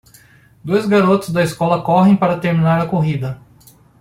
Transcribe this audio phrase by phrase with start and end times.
[0.63, 3.39] Dois garotos da escola correm para terminar a corrida.